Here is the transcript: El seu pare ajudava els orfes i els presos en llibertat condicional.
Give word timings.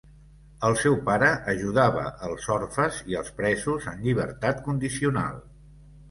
El 0.67 0.75
seu 0.83 0.95
pare 1.09 1.27
ajudava 1.51 2.05
els 2.27 2.47
orfes 2.55 2.97
i 3.13 3.17
els 3.19 3.29
presos 3.41 3.85
en 3.91 4.01
llibertat 4.07 4.63
condicional. 4.69 5.37